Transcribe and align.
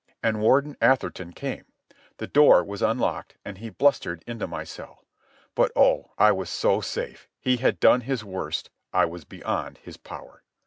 And 0.23 0.41
Warden 0.41 0.75
Atherton 0.81 1.31
came. 1.31 1.65
The 2.17 2.25
door 2.25 2.63
was 2.63 2.81
unlocked, 2.81 3.35
and 3.45 3.59
he 3.59 3.69
blustered 3.69 4.23
into 4.25 4.47
my 4.47 4.63
cell. 4.63 5.05
But 5.53 5.71
oh, 5.75 6.09
I 6.17 6.31
was 6.31 6.49
so 6.49 6.81
safe! 6.81 7.29
He 7.39 7.57
had 7.57 7.79
done 7.79 8.01
his 8.01 8.23
worst. 8.25 8.71
I 8.91 9.05
was 9.05 9.25
beyond 9.25 9.77
his 9.77 9.97
power. 9.97 10.41